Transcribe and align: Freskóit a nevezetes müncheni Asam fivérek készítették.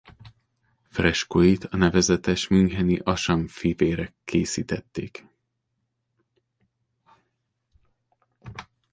Freskóit 0.83 1.63
a 1.63 1.77
nevezetes 1.77 2.47
müncheni 2.47 2.97
Asam 3.03 3.47
fivérek 3.47 4.13
készítették. 4.23 5.25